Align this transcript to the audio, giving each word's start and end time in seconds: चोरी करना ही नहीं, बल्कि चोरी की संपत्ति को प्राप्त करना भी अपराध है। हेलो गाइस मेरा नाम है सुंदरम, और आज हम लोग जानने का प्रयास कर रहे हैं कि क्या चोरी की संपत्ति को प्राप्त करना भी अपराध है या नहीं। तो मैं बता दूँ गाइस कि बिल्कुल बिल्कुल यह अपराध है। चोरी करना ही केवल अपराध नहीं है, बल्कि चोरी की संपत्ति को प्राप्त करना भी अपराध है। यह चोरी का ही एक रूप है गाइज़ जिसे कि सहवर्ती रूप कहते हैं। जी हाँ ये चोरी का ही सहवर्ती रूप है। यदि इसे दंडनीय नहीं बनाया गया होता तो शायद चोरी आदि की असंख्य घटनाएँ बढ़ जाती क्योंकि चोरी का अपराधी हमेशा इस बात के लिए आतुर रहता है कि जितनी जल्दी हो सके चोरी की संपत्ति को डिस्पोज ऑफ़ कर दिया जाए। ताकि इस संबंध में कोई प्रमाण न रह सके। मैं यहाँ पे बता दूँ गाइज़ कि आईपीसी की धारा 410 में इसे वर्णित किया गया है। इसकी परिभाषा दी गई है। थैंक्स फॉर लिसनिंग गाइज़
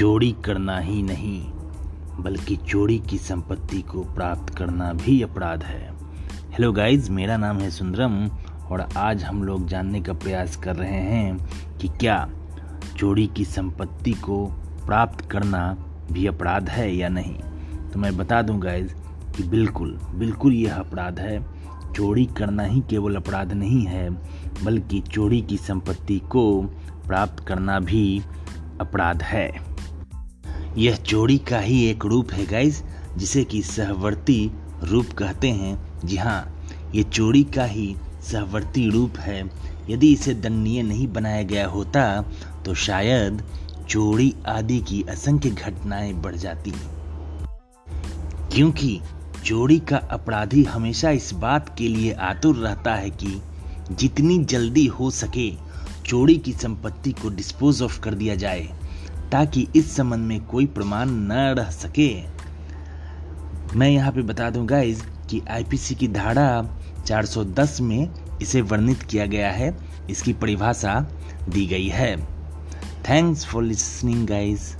चोरी 0.00 0.30
करना 0.44 0.78
ही 0.78 1.02
नहीं, 1.02 1.40
बल्कि 2.20 2.54
चोरी 2.56 2.98
की 2.98 3.18
संपत्ति 3.18 3.80
को 3.82 4.02
प्राप्त 4.14 4.54
करना 4.54 4.92
भी 4.92 5.20
अपराध 5.22 5.62
है। 5.62 5.90
हेलो 6.52 6.72
गाइस 6.72 7.10
मेरा 7.10 7.36
नाम 7.36 7.58
है 7.58 7.70
सुंदरम, 7.70 8.16
और 8.70 8.88
आज 8.96 9.24
हम 9.24 9.42
लोग 9.44 9.66
जानने 9.66 10.00
का 10.00 10.12
प्रयास 10.12 10.56
कर 10.56 10.76
रहे 10.76 11.02
हैं 11.02 11.76
कि 11.78 11.88
क्या 11.88 12.16
चोरी 12.96 13.26
की 13.26 13.44
संपत्ति 13.44 14.12
को 14.12 14.44
प्राप्त 14.86 15.24
करना 15.30 15.76
भी 16.12 16.26
अपराध 16.26 16.68
है 16.68 16.90
या 16.96 17.08
नहीं। 17.08 17.36
तो 17.90 17.98
मैं 17.98 18.16
बता 18.16 18.42
दूँ 18.42 18.58
गाइस 18.58 18.94
कि 19.36 19.42
बिल्कुल 19.42 19.98
बिल्कुल 20.14 20.54
यह 20.54 20.76
अपराध 20.76 21.20
है। 21.20 21.40
चोरी 21.92 22.26
करना 22.26 22.62
ही 22.62 22.80
केवल 22.80 23.16
अपराध 23.16 23.52
नहीं 23.52 23.86
है, 23.86 24.10
बल्कि 24.64 25.00
चोरी 25.00 25.42
की 25.42 25.56
संपत्ति 25.56 26.18
को 26.18 26.62
प्राप्त 27.06 27.46
करना 27.46 27.80
भी 27.80 28.22
अपराध 28.80 29.22
है। 29.22 29.69
यह 30.78 30.96
चोरी 30.96 31.38
का 31.38 31.58
ही 31.58 31.84
एक 31.84 32.04
रूप 32.04 32.32
है 32.32 32.44
गाइज़ 32.46 32.82
जिसे 33.16 33.44
कि 33.44 33.62
सहवर्ती 33.62 34.50
रूप 34.82 35.06
कहते 35.12 35.48
हैं। 35.50 36.00
जी 36.04 36.16
हाँ 36.16 36.66
ये 36.94 37.02
चोरी 37.02 37.42
का 37.44 37.64
ही 37.64 37.94
सहवर्ती 38.30 38.88
रूप 38.90 39.18
है। 39.18 39.42
यदि 39.90 40.12
इसे 40.12 40.34
दंडनीय 40.34 40.82
नहीं 40.82 41.06
बनाया 41.12 41.42
गया 41.42 41.66
होता 41.66 42.04
तो 42.64 42.74
शायद 42.74 43.42
चोरी 43.88 44.34
आदि 44.46 44.78
की 44.80 45.02
असंख्य 45.02 45.50
घटनाएँ 45.50 46.12
बढ़ 46.12 46.36
जाती 46.36 46.72
क्योंकि 48.54 49.00
चोरी 49.44 49.78
का 49.78 49.96
अपराधी 49.96 50.64
हमेशा 50.64 51.10
इस 51.10 51.32
बात 51.34 51.74
के 51.78 51.88
लिए 51.88 52.12
आतुर 52.12 52.56
रहता 52.56 52.94
है 52.94 53.10
कि 53.10 53.40
जितनी 53.92 54.38
जल्दी 54.44 54.86
हो 54.86 55.10
सके 55.10 55.50
चोरी 56.06 56.36
की 56.36 56.52
संपत्ति 56.52 57.12
को 57.12 57.28
डिस्पोज 57.28 57.82
ऑफ़ 57.82 58.00
कर 58.00 58.14
दिया 58.14 58.34
जाए। 58.34 58.68
ताकि 59.32 59.68
इस 59.76 59.96
संबंध 59.96 60.20
में 60.20 60.44
कोई 60.44 60.66
प्रमाण 60.66 61.10
न 61.10 61.32
रह 61.32 61.70
सके। 61.70 62.22
मैं 63.76 63.88
यहाँ 63.88 64.12
पे 64.12 64.22
बता 64.22 64.50
दूँ 64.50 64.66
गाइज़ 64.66 65.02
कि 65.30 65.42
आईपीसी 65.50 65.94
की 65.94 66.08
धारा 66.08 66.78
410 67.06 67.80
में 67.80 68.10
इसे 68.42 68.60
वर्णित 68.60 69.02
किया 69.02 69.26
गया 69.26 69.50
है। 69.50 69.76
इसकी 70.10 70.32
परिभाषा 70.32 71.06
दी 71.48 71.66
गई 71.66 71.88
है। 71.88 72.16
थैंक्स 73.08 73.46
फॉर 73.46 73.62
लिसनिंग 73.62 74.26
गाइज़ 74.26 74.76